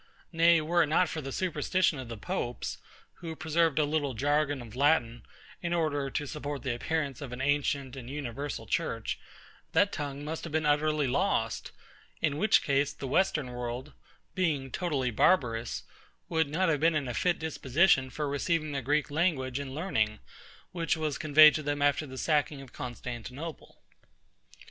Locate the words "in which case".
12.19-12.91